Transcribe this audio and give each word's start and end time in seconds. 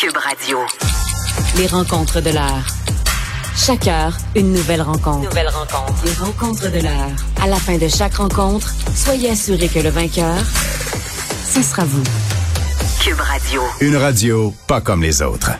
Cube 0.00 0.16
Radio. 0.16 0.58
Les 1.58 1.66
rencontres 1.66 2.22
de 2.22 2.30
l'heure. 2.30 2.64
Chaque 3.54 3.86
heure, 3.86 4.16
une 4.34 4.50
nouvelle 4.50 4.80
rencontre. 4.80 5.28
Nouvelle 5.28 5.48
rencontre. 5.48 6.02
Les 6.06 6.14
rencontres 6.14 6.72
de 6.72 6.82
l'heure. 6.82 7.10
À 7.42 7.46
la 7.46 7.56
fin 7.56 7.76
de 7.76 7.86
chaque 7.86 8.14
rencontre, 8.14 8.72
soyez 8.94 9.28
assurés 9.28 9.68
que 9.68 9.80
le 9.80 9.90
vainqueur, 9.90 10.38
ce 11.44 11.60
sera 11.60 11.84
vous. 11.84 12.02
Cube 13.04 13.20
Radio. 13.20 13.60
Une 13.82 13.96
radio 13.96 14.54
pas 14.66 14.80
comme 14.80 15.02
les 15.02 15.20
autres. 15.20 15.50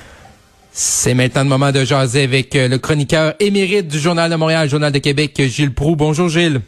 C'est 0.72 1.12
maintenant 1.12 1.42
le 1.42 1.50
moment 1.50 1.70
de 1.70 1.84
jaser 1.84 2.22
avec 2.22 2.56
euh, 2.56 2.66
le 2.66 2.78
chroniqueur 2.78 3.34
émérite 3.40 3.88
du 3.88 3.98
Journal 3.98 4.30
de 4.30 4.36
Montréal, 4.36 4.70
Journal 4.70 4.90
de 4.90 5.00
Québec, 5.00 5.38
Gilles 5.48 5.74
Proux. 5.74 5.96
Bonjour 5.96 6.30
Gilles. 6.30 6.62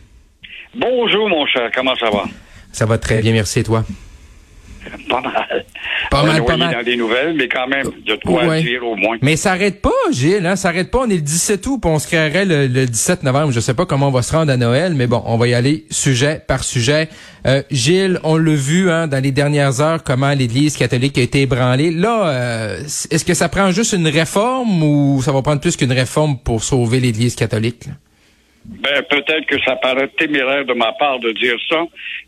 Bonjour, 0.74 1.26
mon 1.30 1.46
cher. 1.46 1.70
Comment 1.74 1.96
ça 1.96 2.10
va? 2.10 2.24
Ça 2.70 2.84
va 2.84 2.98
très 2.98 3.22
bien, 3.22 3.32
merci 3.32 3.60
et 3.60 3.64
toi? 3.64 3.82
Pas 5.08 5.20
mal. 5.20 5.64
Pas 6.10 6.22
mal, 6.24 6.44
pas 6.44 6.56
mal. 6.56 6.74
dans 6.74 6.82
des 6.82 6.96
nouvelles, 6.96 7.34
mais 7.36 7.48
quand 7.48 7.66
même, 7.68 7.86
il 8.04 8.08
y 8.08 8.12
a 8.12 8.16
de 8.16 8.20
quoi 8.22 8.44
Ouais. 8.46 8.62
dire 8.62 8.84
au 8.86 8.96
moins. 8.96 9.16
Mais 9.22 9.36
ça 9.36 9.52
arrête 9.52 9.80
pas, 9.80 9.90
Gilles, 10.10 10.44
hein? 10.46 10.56
Ça 10.56 10.68
arrête 10.68 10.90
pas. 10.90 11.00
On 11.06 11.10
est 11.10 11.14
le 11.16 11.20
17 11.20 11.66
août, 11.66 11.78
puis 11.80 11.90
on 11.90 11.98
se 11.98 12.06
créerait 12.06 12.44
le, 12.44 12.66
le 12.66 12.86
17 12.86 13.22
novembre. 13.22 13.52
Je 13.52 13.60
sais 13.60 13.74
pas 13.74 13.86
comment 13.86 14.08
on 14.08 14.10
va 14.10 14.22
se 14.22 14.32
rendre 14.32 14.50
à 14.52 14.56
Noël, 14.56 14.94
mais 14.94 15.06
bon, 15.06 15.22
on 15.26 15.36
va 15.36 15.48
y 15.48 15.54
aller 15.54 15.86
sujet 15.90 16.42
par 16.46 16.64
sujet. 16.64 17.08
Euh, 17.46 17.62
Gilles, 17.70 18.18
on 18.24 18.36
l'a 18.36 18.54
vu 18.54 18.90
hein, 18.90 19.06
dans 19.06 19.22
les 19.22 19.32
dernières 19.32 19.80
heures, 19.80 20.02
comment 20.02 20.32
l'Église 20.32 20.76
catholique 20.76 21.16
a 21.18 21.22
été 21.22 21.42
ébranlée. 21.42 21.90
Là, 21.90 22.28
euh, 22.28 22.80
est-ce 23.10 23.24
que 23.24 23.34
ça 23.34 23.48
prend 23.48 23.70
juste 23.70 23.92
une 23.92 24.08
réforme 24.08 24.82
ou 24.82 25.22
ça 25.22 25.32
va 25.32 25.42
prendre 25.42 25.60
plus 25.60 25.76
qu'une 25.76 25.92
réforme 25.92 26.38
pour 26.38 26.62
sauver 26.64 27.00
l'Église 27.00 27.34
catholique? 27.36 27.86
là? 27.86 27.92
Ben, 28.64 29.02
peut-être 29.10 29.46
que 29.46 29.60
ça 29.64 29.76
paraît 29.76 30.08
téméraire 30.08 30.64
de 30.64 30.72
ma 30.72 30.92
part 30.92 31.18
de 31.18 31.32
dire 31.32 31.56
ça, 31.68 31.84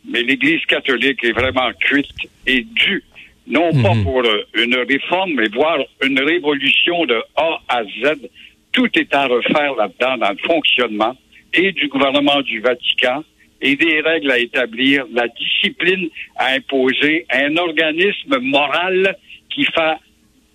mais 0.09 0.23
l'Église 0.23 0.65
catholique 0.67 1.23
est 1.23 1.33
vraiment 1.33 1.71
cuite 1.81 2.11
et 2.47 2.63
due, 2.63 3.05
non 3.47 3.71
pas 3.83 3.93
pour 4.03 4.21
euh, 4.25 4.45
une 4.55 4.77
réforme, 4.77 5.35
mais 5.35 5.49
voire 5.49 5.79
une 6.03 6.21
révolution 6.21 7.05
de 7.07 7.23
A 7.37 7.61
à 7.69 7.85
Z. 7.85 8.29
Tout 8.73 8.89
est 8.99 9.15
à 9.15 9.27
refaire 9.27 9.75
là-dedans 9.77 10.17
dans 10.19 10.31
le 10.31 10.39
fonctionnement 10.39 11.17
et 11.53 11.73
du 11.73 11.89
gouvernement 11.89 12.41
du 12.43 12.61
Vatican 12.61 13.23
et 13.61 13.77
des 13.77 14.01
règles 14.01 14.31
à 14.31 14.39
établir, 14.39 15.07
la 15.13 15.29
discipline 15.29 16.09
à 16.37 16.55
imposer, 16.55 17.27
un 17.31 17.57
organisme 17.57 18.39
moral 18.41 19.17
qui 19.51 19.65
fait 19.65 19.97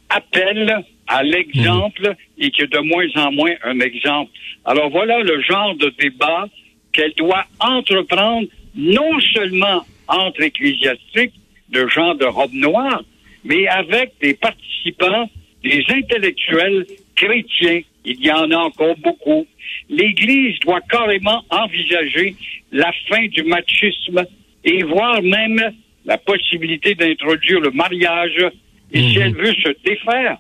appel 0.10 0.84
à 1.10 1.24
l'exemple 1.24 2.16
et 2.38 2.52
qui 2.52 2.62
est 2.62 2.72
de 2.72 2.80
moins 2.80 3.08
en 3.16 3.32
moins 3.32 3.54
un 3.64 3.80
exemple. 3.80 4.32
Alors 4.64 4.90
voilà 4.90 5.20
le 5.20 5.42
genre 5.42 5.76
de 5.76 5.92
débat 6.00 6.48
qu'elle 6.94 7.14
doit 7.16 7.46
entreprendre 7.60 8.48
non 8.76 9.20
seulement 9.34 9.86
entre 10.08 10.42
ecclésiastiques, 10.42 11.34
de 11.70 11.88
gens 11.88 12.16
de 12.16 12.26
robe 12.26 12.54
noire, 12.54 13.04
mais 13.44 13.68
avec 13.68 14.14
des 14.22 14.36
participants, 14.36 15.30
des 15.64 15.84
intellectuels 15.90 16.86
chrétiens. 17.16 17.82
Il 18.06 18.24
y 18.24 18.32
en 18.32 18.50
a 18.52 18.58
encore 18.58 18.96
beaucoup. 18.98 19.46
L'Église 19.90 20.60
doit 20.60 20.82
carrément 20.82 21.44
envisager 21.50 22.36
la 22.72 22.92
fin 23.08 23.26
du 23.28 23.44
machisme 23.44 24.24
et 24.64 24.84
voir 24.84 25.22
même 25.22 25.74
la 26.06 26.18
possibilité 26.18 26.96
d'introduire 26.96 27.60
le 27.62 27.72
mariage. 27.72 28.46
Et 28.92 29.02
si 29.02 29.18
elle 29.18 29.36
veut 29.36 29.54
se 29.54 29.76
défaire 29.84 30.38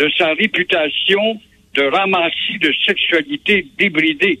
de 0.00 0.10
sa 0.16 0.28
réputation 0.32 1.38
de 1.74 1.82
ramassis 1.82 2.58
de 2.58 2.72
sexualité 2.86 3.66
débridée. 3.78 4.40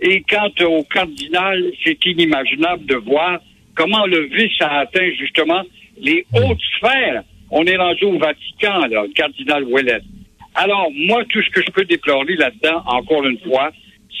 Et 0.00 0.22
quant 0.28 0.50
au 0.66 0.82
cardinal, 0.82 1.64
c'est 1.82 2.04
inimaginable 2.04 2.84
de 2.86 2.96
voir 2.96 3.40
comment 3.76 4.04
le 4.06 4.26
vice 4.26 4.60
a 4.60 4.80
atteint 4.80 5.10
justement 5.18 5.62
les 5.98 6.26
hautes 6.34 6.60
sphères. 6.76 7.22
On 7.50 7.64
est 7.64 7.76
rendu 7.76 8.04
au 8.04 8.18
Vatican, 8.18 8.80
là, 8.80 9.04
le 9.04 9.12
cardinal 9.14 9.64
Ouellet. 9.64 10.00
Alors, 10.54 10.90
moi, 10.92 11.24
tout 11.28 11.42
ce 11.42 11.50
que 11.50 11.62
je 11.62 11.70
peux 11.70 11.84
déplorer 11.84 12.34
là-dedans, 12.34 12.82
encore 12.86 13.24
une 13.24 13.38
fois, 13.38 13.70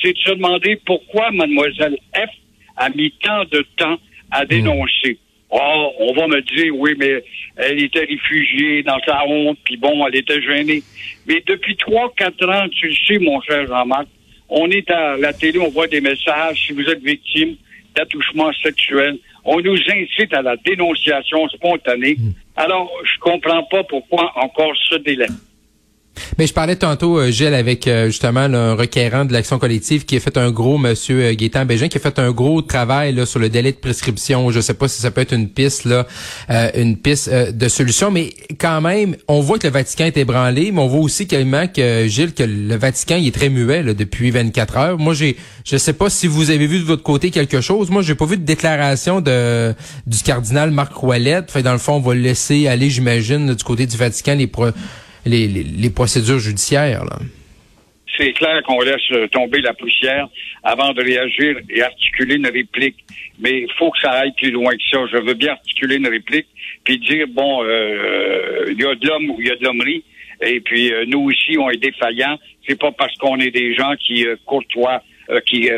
c'est 0.00 0.12
de 0.12 0.18
se 0.18 0.30
demander 0.30 0.80
pourquoi 0.86 1.30
mademoiselle 1.32 1.96
F 2.14 2.30
a 2.76 2.90
mis 2.90 3.10
tant 3.22 3.44
de 3.50 3.66
temps 3.76 3.98
à 4.30 4.44
dénoncer. 4.44 5.18
Oh, 5.50 5.92
on 6.00 6.12
va 6.14 6.26
me 6.26 6.40
dire, 6.42 6.74
oui, 6.74 6.94
mais 6.98 7.22
elle 7.56 7.82
était 7.82 8.04
réfugiée 8.04 8.82
dans 8.82 8.98
sa 9.06 9.24
honte, 9.26 9.58
puis 9.64 9.76
bon, 9.76 10.06
elle 10.06 10.16
était 10.16 10.42
gênée. 10.42 10.82
Mais 11.26 11.42
depuis 11.46 11.76
trois, 11.76 12.12
quatre 12.16 12.48
ans, 12.48 12.68
tu 12.68 12.88
le 12.88 12.94
sais, 12.94 13.18
mon 13.18 13.40
cher 13.42 13.66
Jean-Marc, 13.66 14.06
on 14.48 14.70
est 14.70 14.90
à 14.90 15.16
la 15.16 15.32
télé, 15.32 15.58
on 15.58 15.70
voit 15.70 15.86
des 15.86 16.00
messages, 16.00 16.66
si 16.66 16.72
vous 16.72 16.88
êtes 16.88 17.02
victime 17.02 17.56
d'attouchement 17.94 18.52
sexuel, 18.62 19.18
on 19.44 19.60
nous 19.60 19.78
incite 19.88 20.34
à 20.34 20.42
la 20.42 20.56
dénonciation 20.56 21.48
spontanée. 21.48 22.16
Alors, 22.56 22.90
je 23.04 23.18
comprends 23.20 23.62
pas 23.64 23.84
pourquoi 23.84 24.32
encore 24.36 24.74
ce 24.90 24.96
délai. 24.96 25.26
Mais 26.38 26.46
je 26.46 26.52
parlais 26.52 26.76
tantôt, 26.76 27.18
euh, 27.18 27.30
Gilles, 27.30 27.54
avec 27.54 27.86
euh, 27.86 28.06
justement 28.06 28.48
là, 28.48 28.58
un 28.58 28.74
requérant 28.74 29.24
de 29.24 29.32
l'action 29.32 29.58
collective 29.58 30.04
qui 30.04 30.16
a 30.16 30.20
fait 30.20 30.36
un 30.36 30.50
gros, 30.50 30.78
Monsieur 30.78 31.22
euh, 31.22 31.34
qui 31.34 31.50
a 31.54 31.98
fait 32.00 32.18
un 32.18 32.30
gros 32.30 32.62
travail 32.62 33.14
là, 33.14 33.26
sur 33.26 33.38
le 33.38 33.48
délai 33.48 33.72
de 33.72 33.76
prescription. 33.76 34.50
Je 34.50 34.60
sais 34.60 34.74
pas 34.74 34.88
si 34.88 35.00
ça 35.00 35.10
peut 35.10 35.20
être 35.20 35.32
une 35.34 35.48
piste 35.48 35.84
là, 35.84 36.06
euh, 36.50 36.70
une 36.76 36.96
piste 36.96 37.30
de 37.30 37.68
solution, 37.68 38.10
mais 38.10 38.34
quand 38.58 38.80
même, 38.80 39.16
on 39.28 39.40
voit 39.40 39.58
que 39.58 39.66
le 39.66 39.72
Vatican 39.72 40.04
est 40.04 40.16
ébranlé, 40.16 40.72
mais 40.72 40.80
on 40.80 40.88
voit 40.88 41.00
aussi 41.00 41.24
également 41.24 41.66
que 41.68 42.06
Gilles, 42.06 42.34
que 42.34 42.42
le 42.42 42.76
Vatican 42.76 43.16
il 43.16 43.28
est 43.28 43.34
très 43.34 43.48
muet 43.48 43.82
là, 43.82 43.94
depuis 43.94 44.30
24 44.30 44.76
heures. 44.76 44.98
Moi, 44.98 45.14
j'ai, 45.14 45.36
je 45.64 45.76
sais 45.76 45.92
pas 45.92 46.10
si 46.10 46.26
vous 46.26 46.50
avez 46.50 46.66
vu 46.66 46.78
de 46.78 46.84
votre 46.84 47.02
côté 47.02 47.30
quelque 47.30 47.60
chose. 47.60 47.90
Moi, 47.90 48.02
j'ai 48.02 48.14
pas 48.14 48.26
vu 48.26 48.36
de 48.36 48.44
déclaration 48.44 49.20
de 49.20 49.74
du 50.06 50.18
cardinal 50.18 50.70
Marc 50.70 51.02
Ouellette. 51.02 51.50
Fait 51.50 51.62
dans 51.62 51.72
le 51.72 51.78
fond, 51.78 51.94
on 51.94 52.00
va 52.00 52.14
le 52.14 52.20
laisser 52.20 52.68
aller, 52.68 52.90
j'imagine, 52.90 53.54
du 53.54 53.64
côté 53.64 53.86
du 53.86 53.96
Vatican 53.96 54.34
les 54.34 54.46
pro- 54.46 54.66
les, 55.26 55.90
procédures 55.90 56.38
judiciaires. 56.38 57.04
C'est 58.16 58.32
clair 58.32 58.62
qu'on 58.66 58.80
laisse 58.80 58.96
euh, 59.12 59.26
tomber 59.28 59.60
la 59.60 59.74
poussière 59.74 60.28
avant 60.62 60.94
de 60.94 61.02
réagir 61.02 61.58
et 61.68 61.82
articuler 61.82 62.36
une 62.36 62.46
réplique. 62.46 62.96
Mais 63.38 63.62
il 63.62 63.72
faut 63.78 63.90
que 63.90 63.98
ça 64.00 64.10
aille 64.10 64.32
plus 64.36 64.50
loin 64.50 64.72
que 64.72 64.82
ça. 64.90 64.98
Je 65.12 65.18
veux 65.18 65.34
bien 65.34 65.52
articuler 65.52 65.96
une 65.96 66.08
réplique 66.08 66.46
puis 66.86 66.98
dire 66.98 67.26
bon, 67.28 67.64
euh, 67.64 68.66
il 68.70 68.80
y 68.80 68.86
a 68.86 68.94
de 68.94 69.06
l'homme 69.06 69.30
ou 69.30 69.36
il 69.40 69.48
y 69.48 69.50
a 69.50 69.56
de 69.56 69.64
l'hommerie. 69.64 70.04
Et 70.40 70.60
puis 70.60 70.92
euh, 70.92 71.04
nous 71.06 71.20
aussi, 71.28 71.58
on 71.58 71.68
est 71.68 71.76
défaillants. 71.76 72.38
C'est 72.66 72.78
pas 72.78 72.92
parce 72.92 73.14
qu'on 73.16 73.38
est 73.38 73.50
des 73.50 73.74
gens 73.74 73.94
qui 73.96 74.26
euh, 74.26 74.36
qui 75.44 75.68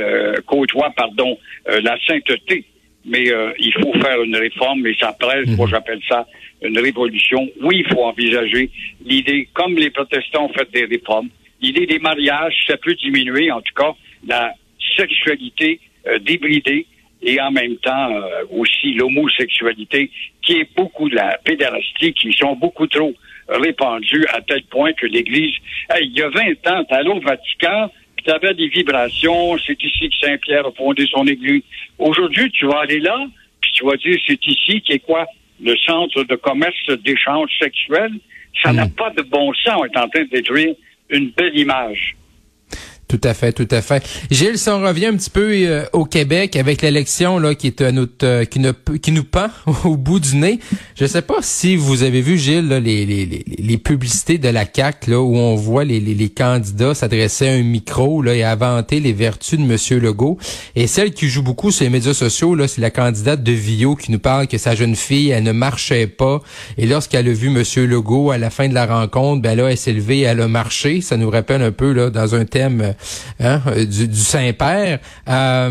côtoient, 0.45 0.93
pardon, 0.95 1.39
la 1.67 1.97
sainteté. 2.07 2.67
Mais 3.09 3.31
euh, 3.31 3.53
il 3.59 3.73
faut 3.75 3.93
faire 4.01 4.23
une 4.23 4.37
réforme, 4.37 4.87
et 4.87 4.97
ça 4.99 5.13
presse, 5.19 5.49
moi 5.57 5.67
j'appelle 5.69 6.01
ça 6.09 6.27
une 6.63 6.79
révolution. 6.79 7.49
Oui, 7.63 7.85
il 7.87 7.93
faut 7.93 8.05
envisager 8.05 8.71
l'idée, 9.05 9.49
comme 9.55 9.77
les 9.77 9.91
protestants 9.91 10.47
ont 10.47 10.53
fait 10.53 10.71
des 10.73 10.85
réformes, 10.85 11.29
l'idée 11.61 11.87
des 11.87 11.99
mariages, 11.99 12.55
ça 12.67 12.77
peut 12.77 12.95
diminuer, 12.95 13.51
en 13.51 13.61
tout 13.61 13.75
cas, 13.75 13.93
la 14.27 14.53
sexualité 14.97 15.81
euh, 16.07 16.19
débridée 16.19 16.87
et 17.23 17.41
en 17.41 17.51
même 17.51 17.77
temps 17.77 18.11
euh, 18.13 18.45
aussi 18.51 18.95
l'homosexualité, 18.95 20.11
qui 20.43 20.55
est 20.55 20.69
beaucoup 20.77 21.09
de 21.09 21.17
la 21.17 21.39
pédérastie, 21.45 22.13
qui 22.13 22.33
sont 22.33 22.55
beaucoup 22.55 22.87
trop 22.87 23.13
répandues 23.49 24.27
à 24.33 24.41
tel 24.43 24.63
point 24.65 24.93
que 24.93 25.07
l'Église, 25.07 25.55
Hey, 25.91 26.07
il 26.07 26.19
y 26.19 26.23
a 26.23 26.29
20 26.29 26.67
ans, 26.71 26.85
t'allais 26.85 27.09
au 27.09 27.21
Vatican, 27.21 27.91
puis 28.19 28.25
t'avais 28.25 28.53
des 28.53 28.67
vibrations, 28.67 29.57
c'est 29.65 29.81
ici 29.81 30.09
que 30.09 30.27
Saint-Pierre 30.27 30.67
a 30.67 30.73
fondé 30.73 31.07
son 31.07 31.25
Église. 31.29 31.63
Aujourd'hui, 31.99 32.51
tu 32.51 32.67
vas 32.67 32.81
aller 32.81 32.99
là, 32.99 33.17
puis 33.61 33.71
tu 33.73 33.85
vas 33.85 33.95
dire, 33.95 34.19
c'est 34.27 34.45
ici 34.45 34.81
qui 34.81 34.95
est 34.95 34.99
quoi? 34.99 35.25
Le 35.63 35.77
centre 35.77 36.25
de 36.25 36.35
commerce 36.35 36.91
d'échange 37.05 37.49
sexuel. 37.61 38.11
Ça 38.61 38.73
n'a 38.73 38.89
pas 38.89 39.11
de 39.11 39.23
bon 39.23 39.53
sens. 39.55 39.75
On 39.77 39.85
est 39.85 39.97
en 39.97 40.09
train 40.09 40.25
de 40.25 40.31
détruire 40.31 40.75
une 41.11 41.31
belle 41.31 41.57
image. 41.57 42.17
Tout 43.09 43.21
à 43.25 43.33
fait, 43.33 43.53
tout 43.53 43.69
à 43.71 43.81
fait. 43.81 44.07
Gilles, 44.31 44.59
si 44.59 44.69
on 44.69 44.81
revient 44.81 45.07
un 45.07 45.17
petit 45.17 45.31
peu 45.31 45.51
euh, 45.51 45.87
au 45.95 46.05
Québec 46.05 46.57
avec 46.57 46.83
l'élection 46.83 47.39
là 47.39 47.55
qui 47.55 47.67
est 47.69 47.81
à 47.81 47.91
notre 47.91 48.27
euh, 48.27 48.45
qui, 48.45 48.61
ne, 48.61 48.73
qui 48.73 49.13
nous 49.13 49.25
pend 49.25 49.49
au 49.85 49.97
bout 49.97 50.21
du 50.21 50.37
nez, 50.37 50.59
je 50.95 51.07
sais 51.07 51.23
pas 51.23 51.39
si 51.41 51.77
vous 51.77 52.03
avez 52.03 52.21
vu 52.21 52.37
Gilles 52.37 52.69
là, 52.69 52.81
les, 52.81 53.07
les, 53.07 53.25
les, 53.25 53.45
les 53.47 53.79
publicités 53.79 54.37
de 54.37 54.49
la 54.51 54.67
CAC 54.67 55.07
là 55.07 55.21
où 55.21 55.37
on 55.37 55.55
voit 55.55 55.85
les, 55.85 56.01
les, 56.01 56.15
les 56.15 56.29
candidats 56.29 56.95
s'adresser 56.95 57.49
à 57.49 57.53
un 57.53 57.63
micro 57.63 58.21
là 58.21 58.35
et 58.35 58.45
inventer 58.45 59.01
les 59.01 59.15
vertus 59.15 59.59
de 59.59 59.65
Monsieur 59.65 59.99
Legault 60.01 60.39
et 60.77 60.87
celle 60.87 61.13
qui 61.13 61.29
joue 61.29 61.43
beaucoup 61.43 61.71
sur 61.71 61.85
les 61.85 61.91
médias 61.91 62.15
sociaux 62.15 62.55
là, 62.55 62.69
c'est 62.69 62.83
la 62.83 62.91
candidate 62.91 63.43
de 63.43 63.53
Vio 63.53 63.97
qui 63.97 64.13
nous 64.13 64.19
parle 64.19 64.49
que 64.49 64.59
sa 64.59 64.75
jeune 64.75 64.97
fille 64.97 65.31
elle 65.31 65.45
ne 65.45 65.53
marchait 65.53 66.07
pas 66.07 66.43
et 66.77 66.87
lorsqu'elle 66.87 67.29
a 67.29 67.33
vu 67.33 67.49
Monsieur 67.49 67.87
Legault 67.87 68.31
à 68.31 68.37
la 68.37 68.51
fin 68.51 68.69
de 68.69 68.75
la 68.75 68.85
rencontre, 68.85 69.41
ben 69.41 69.57
là 69.57 69.71
elle 69.71 69.79
s'est 69.79 69.95
levée, 69.95 70.21
elle 70.21 70.43
a 70.43 70.49
marché. 70.49 71.01
Ça 71.01 71.17
nous 71.17 71.31
rappelle 71.31 71.63
un 71.63 71.73
peu 71.73 71.93
là 71.93 72.11
dans 72.11 72.35
un 72.35 72.45
thème 72.45 72.81
euh, 72.83 72.93
hein, 73.41 73.61
du, 73.89 74.09
du 74.09 74.19
Saint-Père. 74.21 74.99
Euh, 75.29 75.71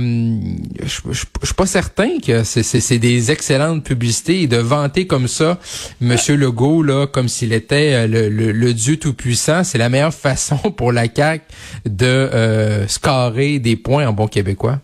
je 0.83 0.99
je- 1.11 1.23
je 1.41 1.45
suis 1.45 1.55
pas 1.55 1.65
certain 1.65 2.19
que 2.25 2.43
c'est- 2.43 2.97
des 2.97 3.31
excellentes 3.31 3.83
publicités 3.83 4.41
et 4.43 4.47
de 4.47 4.57
vanter 4.57 5.07
comme 5.07 5.27
ça 5.27 5.59
Monsieur 6.01 6.35
Legault 6.35 6.83
là 6.83 7.07
comme 7.07 7.27
s'il 7.27 7.53
était 7.53 7.93
euh, 7.93 8.07
le, 8.07 8.29
le- 8.29 8.51
le 8.51 8.73
Dieu 8.73 8.97
tout 8.97 9.13
puissant, 9.13 9.63
c'est 9.63 9.77
la 9.77 9.89
meilleure 9.89 10.13
façon 10.27 10.57
pour 10.57 10.91
la 10.91 11.05
CAQ 11.13 11.43
de 11.85 12.05
euh, 12.05 12.87
scorer 12.87 13.59
des 13.59 13.75
points 13.75 14.07
en 14.07 14.13
bon 14.13 14.27
québécois. 14.27 14.79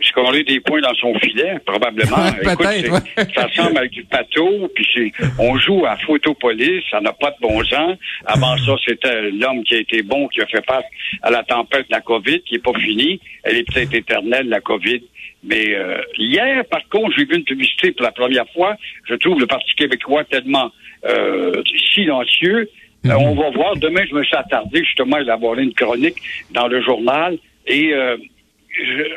Scorer 0.00 0.42
des 0.44 0.60
points 0.60 0.80
dans 0.80 0.94
son 0.94 1.18
filet, 1.18 1.58
probablement. 1.64 2.16
Écoute, 2.42 2.66
ouais. 2.66 3.26
ça 3.34 3.46
ressemble 3.46 3.78
à 3.78 3.86
du 3.86 4.02
bateau, 4.04 4.70
puis 4.74 4.86
c'est, 4.94 5.12
on 5.38 5.58
joue 5.58 5.84
à 5.86 5.96
photopolis, 5.96 6.82
ça 6.90 7.00
n'a 7.00 7.12
pas 7.12 7.30
de 7.30 7.36
bon 7.40 7.62
sens. 7.64 7.96
Avant 8.24 8.56
ça, 8.58 8.74
c'était 8.86 9.30
l'homme 9.30 9.64
qui 9.64 9.74
a 9.74 9.78
été 9.78 10.02
bon, 10.02 10.28
qui 10.28 10.40
a 10.40 10.46
fait 10.46 10.64
face 10.66 10.84
à 11.22 11.30
la 11.30 11.42
tempête 11.42 11.88
de 11.88 11.92
la 11.92 12.00
COVID, 12.00 12.40
qui 12.42 12.56
est 12.56 12.64
pas 12.64 12.78
finie. 12.78 13.20
Elle 13.42 13.56
est 13.56 13.72
peut-être 13.72 13.94
éternelle, 13.94 14.48
la 14.48 14.60
COVID. 14.60 15.02
Mais 15.44 15.74
euh, 15.74 16.00
hier, 16.18 16.64
par 16.66 16.86
contre, 16.88 17.14
j'ai 17.16 17.24
vu 17.24 17.36
une 17.36 17.44
publicité 17.44 17.92
pour 17.92 18.04
la 18.04 18.12
première 18.12 18.48
fois. 18.52 18.76
Je 19.08 19.14
trouve 19.14 19.38
le 19.38 19.46
Parti 19.46 19.74
québécois 19.74 20.24
tellement 20.24 20.72
euh, 21.04 21.62
silencieux. 21.94 22.68
Euh, 23.04 23.14
on 23.18 23.34
va 23.34 23.50
voir. 23.50 23.76
Demain, 23.76 24.02
je 24.08 24.14
me 24.14 24.24
suis 24.24 24.36
attardé 24.36 24.84
justement 24.84 25.16
à 25.16 25.20
élaborer 25.20 25.62
une 25.62 25.74
chronique 25.74 26.16
dans 26.50 26.66
le 26.66 26.82
journal. 26.82 27.38
Et 27.66 27.92
euh, 27.92 28.16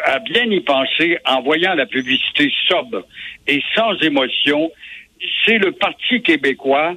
à 0.05 0.19
bien 0.19 0.45
y 0.45 0.59
penser, 0.61 1.17
en 1.25 1.41
voyant 1.41 1.73
la 1.73 1.85
publicité 1.85 2.51
sobre 2.67 3.05
et 3.47 3.61
sans 3.75 3.93
émotion, 4.01 4.71
c'est 5.45 5.57
le 5.57 5.71
Parti 5.71 6.21
québécois 6.21 6.95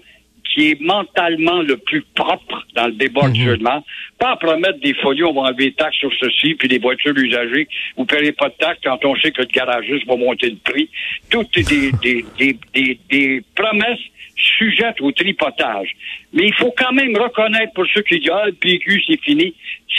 qui 0.53 0.71
est 0.71 0.81
mentalement 0.81 1.63
le 1.63 1.79
plus 1.79 2.03
propre 2.15 2.65
dans 2.75 2.87
le 2.87 2.93
débat 2.93 3.25
actuellement. 3.25 3.83
Pas 4.19 4.33
à 4.33 4.37
promettre 4.37 4.81
des 4.81 4.95
folies, 4.95 5.25
on 5.25 5.33
va 5.33 5.49
enlever 5.49 5.71
des 5.71 5.73
taxes 5.73 5.97
sur 5.97 6.13
ceci, 6.21 6.55
puis 6.55 6.69
les 6.69 6.79
voitures 6.79 7.17
usagées, 7.17 7.67
vous 7.97 8.03
ne 8.03 8.09
payez 8.09 8.33
pas 8.33 8.49
de 8.49 8.55
taxes 8.55 8.81
quand 8.85 9.03
on 9.05 9.17
sait 9.17 9.31
que 9.31 9.41
le 9.41 9.49
garagiste 9.49 10.07
va 10.07 10.17
monter 10.17 10.51
le 10.51 10.57
prix. 10.57 10.91
Tout 11.31 11.47
est 11.57 11.69
des, 11.69 11.93
des, 12.03 12.25
des, 12.39 12.59
des, 12.75 12.99
des 13.11 13.43
promesses 13.55 14.01
sujettes 14.37 15.01
au 15.01 15.11
tripotage. 15.13 15.91
Mais 16.35 16.47
il 16.49 16.55
faut 16.55 16.75
quand 16.77 16.93
même 16.93 17.17
reconnaître 17.17 17.73
pour 17.73 17.87
ceux 17.95 18.03
qui 18.03 18.21
disent 18.21 18.31
Ah, 18.33 18.47
le 18.47 18.53
PQ, 18.53 19.03
c'est 19.07 19.21
fini. 19.23 19.55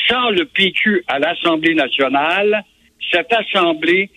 Sans 0.08 0.30
le 0.30 0.46
PQ 0.46 1.04
à 1.08 1.18
l'Assemblée 1.18 1.74
nationale, 1.74 2.64
cette 3.12 3.32
Assemblée 3.34 4.10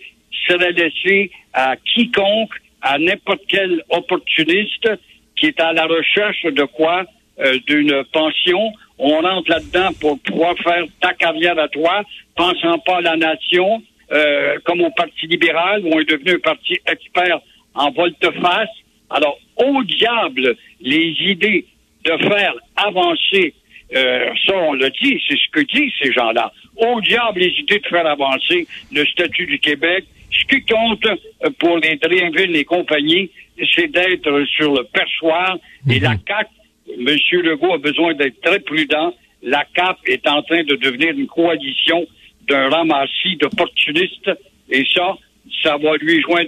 serait 0.48 0.72
laissée 0.72 1.30
à 1.54 1.76
quiconque, 1.76 2.52
à 2.82 2.98
n'importe 2.98 3.42
quel 3.48 3.82
opportuniste 3.88 4.88
qui 5.36 5.46
est 5.46 5.60
à 5.60 5.72
la 5.72 5.86
recherche 5.86 6.42
de 6.44 6.64
quoi? 6.64 7.04
Euh, 7.38 7.58
D'une 7.66 8.02
pension. 8.12 8.72
On 8.98 9.20
rentre 9.20 9.50
là-dedans 9.50 9.90
pour 10.00 10.18
pouvoir 10.20 10.56
faire 10.58 10.84
ta 11.00 11.12
carrière 11.12 11.58
à 11.58 11.68
toi, 11.68 12.02
pensant 12.34 12.78
pas 12.78 12.96
à 12.96 13.00
la 13.02 13.16
nation, 13.16 13.82
euh, 14.10 14.56
comme 14.64 14.80
au 14.80 14.90
Parti 14.90 15.26
libéral, 15.26 15.84
où 15.84 15.90
on 15.92 16.00
est 16.00 16.08
devenu 16.08 16.36
un 16.36 16.38
parti 16.38 16.78
expert 16.90 17.40
en 17.74 17.90
volte-face. 17.90 18.70
Alors, 19.10 19.38
au 19.56 19.82
diable, 19.84 20.56
les 20.80 21.14
idées 21.20 21.66
de 22.04 22.16
faire 22.28 22.54
avancer, 22.76 23.52
euh, 23.94 24.28
ça 24.46 24.54
on 24.56 24.72
le 24.72 24.90
dit, 24.90 25.20
c'est 25.28 25.36
ce 25.36 25.50
que 25.52 25.60
disent 25.60 25.92
ces 26.02 26.12
gens-là. 26.12 26.52
Au 26.76 27.00
diable, 27.00 27.40
les 27.40 27.54
idées 27.58 27.78
de 27.78 27.86
faire 27.86 28.06
avancer 28.06 28.66
le 28.92 29.04
statut 29.06 29.46
du 29.46 29.58
Québec. 29.58 30.04
Ce 30.30 30.44
qui 30.44 30.62
compte 30.62 31.06
euh, 31.06 31.50
pour 31.58 31.78
les 31.78 31.96
Drainville 31.96 32.56
et 32.56 32.64
compagnie, 32.64 33.30
c'est 33.74 33.90
d'être 33.90 34.44
sur 34.56 34.74
le 34.74 34.84
perchoir. 34.84 35.56
Et 35.88 36.00
la 36.00 36.16
CAQ, 36.26 36.50
M. 36.98 37.16
Legault 37.42 37.74
a 37.74 37.78
besoin 37.78 38.14
d'être 38.14 38.40
très 38.40 38.60
prudent. 38.60 39.14
La 39.42 39.64
CAP 39.74 39.98
est 40.06 40.26
en 40.28 40.42
train 40.42 40.64
de 40.64 40.74
devenir 40.76 41.10
une 41.10 41.26
coalition 41.26 42.06
d'un 42.48 42.68
ramassis 42.68 43.36
d'opportunistes. 43.36 44.30
Et 44.70 44.84
ça, 44.94 45.16
ça 45.62 45.76
va 45.76 45.96
lui 45.96 46.20
jouer 46.22 46.42
un 46.42 46.46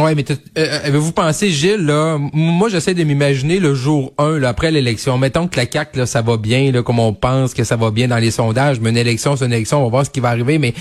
Ouais, 0.00 0.14
mais 0.14 0.22
t'as- 0.24 0.34
euh, 0.58 0.78
avez-vous 0.84 1.12
pensé, 1.12 1.50
Gilles, 1.50 1.84
là, 1.86 2.18
moi 2.32 2.68
j'essaie 2.68 2.94
de 2.94 3.04
m'imaginer 3.04 3.58
le 3.60 3.74
jour 3.74 4.12
1, 4.18 4.38
là, 4.38 4.48
après 4.50 4.70
l'élection. 4.70 5.16
Mettons 5.18 5.48
que 5.48 5.56
la 5.56 5.66
CAQ, 5.70 5.98
là, 5.98 6.06
ça 6.06 6.22
va 6.22 6.36
bien, 6.36 6.70
là, 6.72 6.82
comme 6.82 6.98
on 6.98 7.12
pense 7.14 7.54
que 7.54 7.64
ça 7.64 7.76
va 7.76 7.90
bien 7.90 8.08
dans 8.08 8.18
les 8.18 8.30
sondages, 8.30 8.80
mais 8.80 8.90
une 8.90 8.96
élection, 8.96 9.36
c'est 9.36 9.46
une 9.46 9.52
élection, 9.52 9.80
on 9.80 9.84
va 9.84 9.90
voir 9.90 10.06
ce 10.06 10.10
qui 10.10 10.20
va 10.20 10.28
arriver, 10.30 10.58
mais 10.58 10.74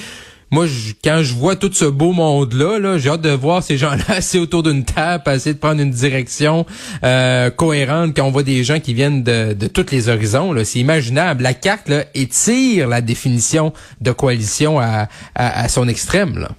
moi, 0.51 0.67
je- 0.67 0.94
quand 1.03 1.21
je 1.23 1.33
vois 1.33 1.56
tout 1.56 1.71
ce 1.73 1.85
beau 1.85 2.12
monde-là, 2.13 2.77
là, 2.79 2.97
j'ai 2.97 3.09
hâte 3.09 3.21
de 3.21 3.31
voir 3.31 3.63
ces 3.63 3.77
gens-là 3.77 4.03
assis 4.09 4.38
autour 4.38 4.63
d'une 4.63 4.85
table, 4.85 5.23
essayer 5.33 5.53
de 5.53 5.59
prendre 5.59 5.81
une 5.81 5.89
direction 5.91 6.65
euh, 7.03 7.50
cohérente 7.50 8.15
quand 8.15 8.23
on 8.25 8.31
voit 8.31 8.44
des 8.44 8.63
gens 8.63 8.79
qui 8.79 8.94
viennent 8.94 9.23
de, 9.23 9.53
de 9.53 9.67
tous 9.67 9.91
les 9.91 10.07
horizons. 10.07 10.53
C'est 10.63 10.79
imaginable. 10.79 11.41
La 11.44 11.53
CAQ 11.59 11.89
là, 11.91 12.03
étire 12.13 12.88
la 12.88 13.01
définition 13.01 13.73
de 14.01 14.12
coalition 14.12 14.79
à, 14.79 15.07
à, 15.33 15.62
à 15.63 15.67
son 15.67 15.88
extrême. 15.88 16.38
Là. 16.38 16.50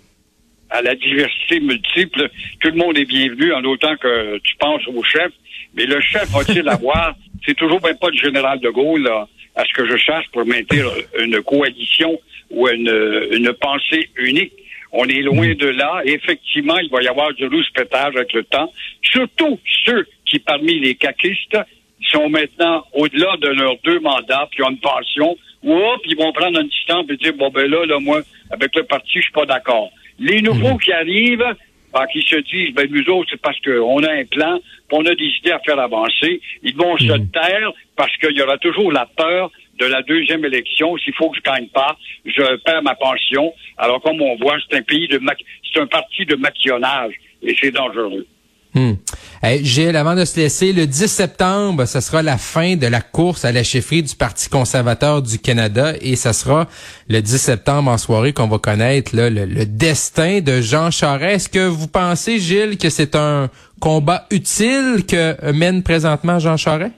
À 0.71 0.83
la 0.83 0.95
diversité 0.95 1.61
multiple, 1.61 2.29
tout 2.61 2.69
le 2.69 2.77
monde 2.77 2.99
est 2.99 3.05
bienvenu 3.05 3.53
en 3.53 3.65
autant 3.65 3.97
que 3.97 4.39
tu 4.39 4.57
penses 4.57 4.87
au 4.89 5.03
chef. 5.03 5.33
Mais 5.75 5.87
le 5.87 6.01
chef 6.01 6.29
va-t-il 6.31 6.69
avoir, 6.69 7.15
c'est 7.47 7.55
toujours 7.55 7.83
même 7.83 7.99
pas 7.99 8.09
le 8.11 8.17
général 8.17 8.61
de 8.61 8.71
Gaulle, 8.71 9.03
là, 9.03 9.29
à 9.55 9.65
ce 9.65 9.73
que 9.73 9.89
je 9.89 9.97
cherche 9.97 10.27
pour 10.33 10.45
maintenir 10.47 10.91
une 11.19 11.41
coalition 11.43 12.19
ou 12.51 12.69
une, 12.69 13.29
une 13.33 13.53
pensée 13.55 14.09
unique. 14.17 14.53
On 14.93 15.05
est 15.07 15.23
loin 15.23 15.55
de 15.55 15.67
là. 15.67 16.01
Effectivement, 16.05 16.79
il 16.79 16.91
va 16.91 17.03
y 17.03 17.09
avoir 17.09 17.33
du 17.35 17.47
rouspétage 17.47 18.17
avec 18.17 18.33
le 18.33 18.45
temps. 18.45 18.73
Surtout 19.03 19.59
ceux 19.85 20.07
qui, 20.25 20.39
parmi 20.39 20.79
les 20.79 20.95
caquistes, 20.95 21.59
sont 22.11 22.29
maintenant 22.29 22.85
au-delà 22.93 23.37
de 23.41 23.49
leurs 23.49 23.77
deux 23.85 24.01
mandats, 24.01 24.49
puis 24.51 24.63
ont 24.63 24.71
une 24.71 24.79
pension, 24.79 25.37
ou 25.63 25.75
hop, 25.75 26.01
ils 26.05 26.17
vont 26.17 26.33
prendre 26.33 26.61
une 26.61 26.69
distance 26.69 27.07
et 27.11 27.17
dire, 27.17 27.35
bon, 27.35 27.51
ben 27.51 27.69
là, 27.69 27.85
là, 27.87 27.99
moi, 27.99 28.21
avec 28.51 28.75
le 28.77 28.85
parti, 28.85 29.15
je 29.17 29.23
suis 29.23 29.33
pas 29.33 29.47
d'accord. 29.47 29.91
Les 30.19 30.41
nouveaux 30.43 30.77
qui 30.79 30.93
arrivent, 30.93 31.45
ben, 31.93 32.07
qui 32.13 32.23
se 32.23 32.37
disent, 32.37 32.75
ben, 32.75 32.87
nous 32.91 33.09
autres, 33.11 33.29
c'est 33.31 33.41
parce 33.41 33.61
qu'on 33.61 34.03
a 34.03 34.13
un 34.13 34.25
plan, 34.25 34.59
on 34.93 35.05
a 35.07 35.15
des 35.15 35.31
idées 35.39 35.53
à 35.53 35.59
faire 35.61 35.79
avancer, 35.79 36.41
ils 36.63 36.77
vont 36.77 36.97
se 36.99 37.13
taire 37.33 37.73
parce 37.97 38.15
qu'il 38.19 38.37
y 38.37 38.43
aura 38.43 38.59
toujours 38.59 38.93
la 38.93 39.07
peur 39.07 39.51
de 39.79 39.87
la 39.87 40.03
deuxième 40.03 40.45
élection. 40.45 40.97
S'il 40.99 41.15
faut 41.15 41.29
que 41.31 41.37
je 41.39 41.43
gagne 41.43 41.69
pas, 41.69 41.97
je 42.25 42.57
perds 42.57 42.83
ma 42.83 42.95
pension. 42.95 43.53
Alors, 43.77 44.01
comme 44.01 44.21
on 44.23 44.37
voit, 44.37 44.57
c'est 44.69 44.77
un 44.79 44.83
pays 44.83 45.07
de, 45.09 45.19
ma- 45.19 45.35
c'est 45.73 45.81
un 45.81 45.87
parti 45.87 46.25
de 46.25 46.35
maquillonnage, 46.37 47.15
et 47.43 47.55
c'est 47.61 47.71
dangereux. 47.73 48.27
Gilles, 49.43 49.97
avant 49.97 50.15
de 50.15 50.25
se 50.25 50.41
laisser, 50.41 50.73
le 50.73 50.87
10 50.87 51.07
septembre, 51.07 51.85
ce 51.87 52.01
sera 52.01 52.23
la 52.23 52.39
fin 52.39 52.77
de 52.77 52.87
la 52.87 53.01
course 53.01 53.45
à 53.45 53.53
la 53.53 53.63
chefferie 53.63 54.03
du 54.03 54.15
Parti 54.17 54.49
conservateur 54.49 55.23
du 55.23 55.39
Canada 55.39 55.93
et 56.01 56.17
ce 56.17 56.33
sera 56.33 56.69
le 57.09 57.21
10 57.21 57.39
septembre 57.39 57.91
en 57.91 57.99
soirée 57.99 58.33
qu'on 58.33 58.49
va 58.49 58.59
connaître 58.59 59.13
le, 59.15 59.65
destin 59.67 60.41
de 60.41 60.61
Jean 60.61 60.91
Charest. 60.91 61.27
Est-ce 61.27 61.49
que 61.49 61.67
vous 61.67 61.89
pensez, 61.89 62.39
Gilles, 62.39 62.79
que 62.79 62.89
c'est 62.89 63.15
un 63.15 63.51
combat 63.81 64.27
utile 64.31 65.05
que 65.09 65.53
mène 65.53 65.83
présentement 65.83 66.39
Jean 66.39 66.57
Charest? 66.57 66.93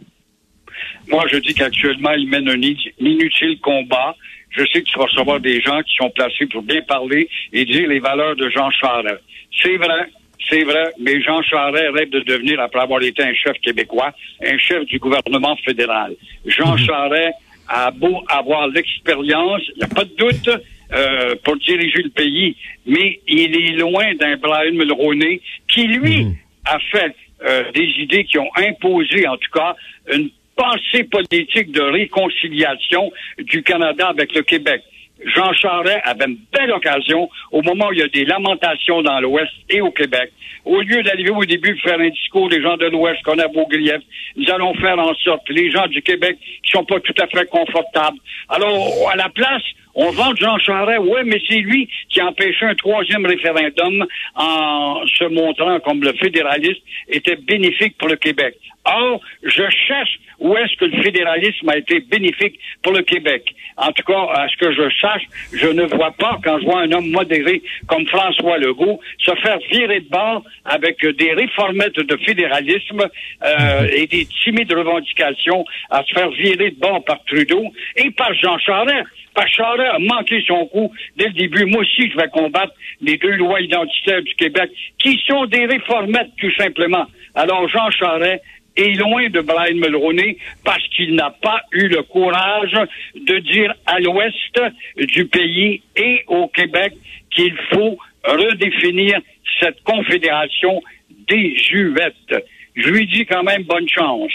Moi, 1.09 1.25
je 1.31 1.39
dis 1.39 1.55
qu'actuellement, 1.55 2.13
il 2.13 2.29
mène 2.29 2.49
un 2.49 2.61
inutile 2.61 3.59
combat. 3.61 4.15
Je 4.51 4.65
sais 4.73 4.83
que 4.83 4.89
tu 4.89 4.99
recevoir 4.99 5.41
des 5.41 5.61
gens 5.61 5.81
qui 5.83 5.97
sont 5.97 6.11
placés 6.11 6.47
pour 6.47 6.63
bien 6.63 6.83
parler 6.83 7.29
et 7.53 7.65
dire 7.65 7.89
les 7.89 7.99
valeurs 7.99 8.37
de 8.37 8.49
Jean 8.51 8.71
Charest. 8.71 9.21
C'est 9.63 9.77
vrai, 9.77 10.11
c'est 10.49 10.65
vrai, 10.65 10.93
mais 10.99 11.21
Jean 11.21 11.43
Charest 11.43 11.95
rêve 11.95 12.11
de 12.11 12.21
devenir, 12.21 12.61
après 12.61 12.81
avoir 12.81 13.03
été 13.03 13.23
un 13.23 13.35
chef 13.35 13.59
québécois, 13.61 14.13
un 14.45 14.59
chef 14.59 14.85
du 14.87 14.99
gouvernement 14.99 15.57
fédéral. 15.57 16.15
Jean 16.47 16.77
Charest 16.77 17.35
a 17.69 17.91
beau 17.91 18.23
avoir 18.29 18.69
l'expérience, 18.69 19.63
il 19.75 19.79
n'y 19.79 19.85
a 19.85 19.89
pas 19.89 20.05
de 20.05 20.15
doute, 20.17 20.51
euh, 20.95 21.35
pour 21.45 21.57
diriger 21.57 22.03
le 22.03 22.11
pays, 22.11 22.57
mais 22.87 23.21
il 23.27 23.55
est 23.55 23.77
loin 23.77 24.15
d'un 24.15 24.37
Brian 24.37 24.73
Mulroney 24.73 25.41
qui, 25.69 25.83
lui, 25.87 26.29
a 26.65 26.79
fait 26.91 27.15
euh, 27.45 27.71
des 27.73 27.89
idées 27.99 28.25
qui 28.25 28.39
ont 28.39 28.51
imposé, 28.57 29.29
en 29.29 29.37
tout 29.37 29.51
cas, 29.53 29.77
une 30.11 30.31
pensée 30.57 31.05
politique 31.05 31.73
de 31.73 31.83
réconciliation 31.83 33.13
du 33.39 33.63
Canada 33.63 34.09
avec 34.09 34.35
le 34.35 34.43
Québec. 34.43 34.83
Jean 35.25 35.53
Charest 35.53 36.01
avait 36.05 36.27
une 36.27 36.39
belle 36.53 36.73
occasion 36.73 37.29
au 37.51 37.63
moment 37.63 37.89
où 37.89 37.93
il 37.93 37.99
y 37.99 38.03
a 38.03 38.09
des 38.09 38.25
lamentations 38.25 39.03
dans 39.03 39.21
l'Ouest 39.21 39.53
et 39.69 39.81
au 39.81 39.91
Québec. 39.91 40.33
Au 40.65 40.81
lieu 40.81 41.03
d'arriver 41.03 41.31
au 41.31 41.45
début 41.45 41.79
faire 41.79 41.99
un 41.99 42.09
discours 42.09 42.49
des 42.49 42.63
gens 42.63 42.77
de 42.77 42.87
l'Ouest 42.87 43.23
qu'on 43.23 43.39
a 43.39 43.49
beau 43.49 43.67
grief, 43.67 44.01
nous 44.37 44.51
allons 44.51 44.75
faire 44.75 44.99
en 44.99 45.15
sorte 45.15 45.47
que 45.47 45.53
les 45.53 45.71
gens 45.71 45.87
du 45.87 46.03
Québec 46.03 46.37
qui 46.63 46.71
sont 46.71 46.85
pas 46.85 47.01
tout 47.01 47.15
à 47.21 47.27
fait 47.27 47.49
confortables. 47.49 48.19
Alors, 48.49 49.11
à 49.11 49.17
la 49.17 49.29
place, 49.29 49.63
on 49.95 50.11
vante 50.11 50.39
Jean 50.39 50.59
Charest, 50.59 51.01
ouais, 51.01 51.25
mais 51.25 51.41
c'est 51.49 51.59
lui 51.59 51.89
qui 52.09 52.21
a 52.21 52.27
empêché 52.27 52.67
un 52.67 52.75
troisième 52.75 53.27
référendum 53.27 54.07
en 54.37 55.03
se 55.07 55.25
montrant 55.25 55.81
comme 55.81 56.03
le 56.03 56.13
fédéraliste 56.13 56.83
était 57.09 57.37
bénéfique 57.37 57.97
pour 57.99 58.09
le 58.09 58.17
Québec. 58.17 58.57
Or, 58.89 59.21
je 59.43 59.65
cherche 59.87 60.19
où 60.39 60.57
est-ce 60.57 60.77
que 60.77 60.85
le 60.85 61.03
fédéralisme 61.03 61.69
a 61.69 61.77
été 61.77 62.01
bénéfique 62.01 62.59
pour 62.83 62.93
le 62.93 63.03
Québec. 63.03 63.45
En 63.77 63.93
tout 63.93 64.05
cas, 64.05 64.27
à 64.35 64.49
ce 64.49 64.57
que 64.57 64.73
je 64.73 64.89
sache, 65.01 65.23
je 65.53 65.67
ne 65.67 65.85
vois 65.85 66.13
pas, 66.13 66.39
quand 66.43 66.59
je 66.61 66.65
vois 66.65 66.81
un 66.81 66.93
homme 66.93 67.11
modéré 67.11 67.63
comme 67.87 68.07
François 68.07 68.59
Legault, 68.59 69.01
se 69.19 69.35
faire 69.37 69.59
virer 69.71 70.01
de 70.01 70.09
bord 70.09 70.43
avec 70.65 71.05
des 71.05 71.33
réformettes 71.33 71.99
de 71.99 72.17
fédéralisme 72.25 73.09
euh, 73.45 73.89
et 73.93 74.07
des 74.07 74.27
timides 74.45 74.73
revendications 74.73 75.65
à 75.91 76.03
se 76.05 76.15
faire 76.15 76.31
virer 76.31 76.71
de 76.71 76.81
bord 76.81 77.05
par 77.05 77.23
Trudeau 77.25 77.65
et 77.97 78.11
par 78.11 78.33
Jean 78.35 78.59
Charest. 78.59 79.07
Charest 79.47 79.95
a 79.95 79.99
manqué 79.99 80.43
son 80.47 80.67
coup 80.67 80.93
dès 81.17 81.27
le 81.27 81.33
début. 81.33 81.65
Moi 81.67 81.83
aussi, 81.83 82.11
je 82.11 82.17
vais 82.17 82.29
combattre 82.29 82.73
les 83.01 83.17
deux 83.17 83.37
lois 83.37 83.61
identitaires 83.61 84.23
du 84.23 84.35
Québec, 84.35 84.71
qui 84.99 85.21
sont 85.27 85.47
des 85.47 85.67
réformettes, 85.67 86.31
tout 86.39 86.53
simplement. 86.57 87.07
Alors, 87.35 87.69
Jean 87.69 87.91
Charest 87.91 88.43
est 88.79 88.95
loin 88.95 89.29
de 89.29 89.41
Brian 89.41 89.75
Mulroney 89.75 90.39
parce 90.65 90.87
qu'il 90.89 91.15
n'a 91.15 91.31
pas 91.31 91.63
eu 91.73 91.89
le 91.89 92.03
courage 92.03 92.77
de 93.15 93.39
dire 93.39 93.75
à 93.87 93.99
l'ouest 93.99 94.61
du 94.97 95.27
pays 95.27 95.83
et 95.97 96.25
au 96.29 96.49
Québec 96.49 96.95
qu'il 97.35 97.55
faut 97.73 97.99
redéfinir 98.25 99.21
cette 99.61 99.83
confédération 99.83 100.81
des 101.29 101.57
juvettes. 101.57 102.47
Je 102.75 102.89
lui 102.89 103.07
dis 103.07 103.27
quand 103.27 103.43
même 103.43 103.65
bonne 103.65 103.89
chance. 103.89 104.33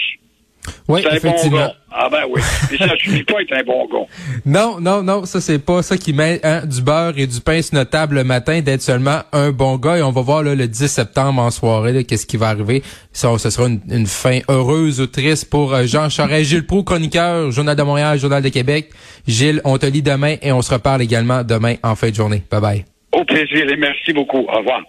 Oui, 0.88 1.00
C'est 1.02 1.08
un 1.08 1.10
bon 1.12 1.16
effectivement. 1.16 1.68
Ah 1.96 2.08
ben 2.10 2.22
oui. 2.28 2.40
Mais 2.70 2.78
ça 2.78 2.96
suffit 2.96 3.22
pas 3.22 3.40
être 3.40 3.52
un 3.52 3.62
bon 3.62 3.86
gars. 3.86 4.06
Non, 4.46 4.78
non, 4.80 5.02
non, 5.02 5.24
ça 5.24 5.40
c'est 5.40 5.58
pas 5.58 5.82
ça 5.82 5.96
qui 5.96 6.12
met 6.12 6.40
hein, 6.42 6.66
du 6.66 6.82
beurre 6.82 7.14
et 7.16 7.26
du 7.26 7.40
pain 7.40 7.62
sur 7.62 7.74
notre 7.76 7.90
table 7.90 8.16
le 8.16 8.24
matin 8.24 8.60
d'être 8.60 8.82
seulement 8.82 9.20
un 9.32 9.52
bon 9.52 9.76
gars 9.76 9.98
et 9.98 10.02
on 10.02 10.10
va 10.10 10.20
voir 10.20 10.42
là, 10.42 10.54
le 10.54 10.66
10 10.66 10.86
septembre 10.88 11.40
en 11.40 11.50
soirée 11.50 12.04
qu'est-ce 12.04 12.26
qui 12.26 12.36
va 12.36 12.48
arriver. 12.48 12.82
Ça, 13.12 13.36
ce 13.38 13.48
sera 13.50 13.68
une, 13.68 13.80
une 13.90 14.06
fin 14.06 14.40
heureuse 14.48 15.00
ou 15.00 15.06
triste 15.06 15.48
pour 15.50 15.72
euh, 15.72 15.84
Jean 15.84 16.08
Charest, 16.08 16.50
Gilles 16.50 16.66
Proux, 16.66 16.82
chroniqueur, 16.82 17.50
Journal 17.52 17.76
de 17.76 17.82
Montréal, 17.82 18.18
Journal 18.18 18.42
de 18.42 18.48
Québec. 18.48 18.90
Gilles, 19.26 19.60
on 19.64 19.78
te 19.78 19.86
lit 19.86 20.02
demain 20.02 20.36
et 20.42 20.52
on 20.52 20.62
se 20.62 20.72
reparle 20.74 21.00
également 21.02 21.42
demain 21.44 21.74
en 21.82 21.94
fin 21.94 22.10
de 22.10 22.14
journée. 22.14 22.42
Bye 22.50 22.60
bye. 22.60 22.84
Au 23.12 23.24
plaisir 23.24 23.70
et 23.70 23.76
merci 23.76 24.12
beaucoup. 24.12 24.38
Au 24.40 24.58
revoir. 24.58 24.80